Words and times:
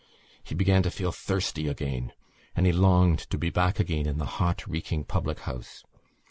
He 0.43 0.55
began 0.55 0.81
to 0.81 0.89
feel 0.89 1.11
thirsty 1.11 1.67
again 1.67 2.13
and 2.55 2.65
he 2.65 2.71
longed 2.71 3.19
to 3.29 3.37
be 3.37 3.51
back 3.51 3.79
again 3.79 4.07
in 4.07 4.17
the 4.17 4.25
hot 4.41 4.65
reeking 4.65 5.03
public 5.03 5.41
house. 5.41 5.83